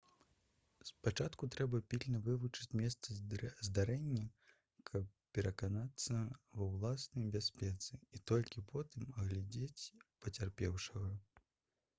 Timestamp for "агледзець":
9.25-9.91